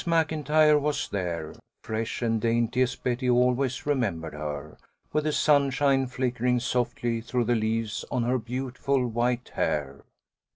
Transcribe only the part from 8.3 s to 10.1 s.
beautiful white hair.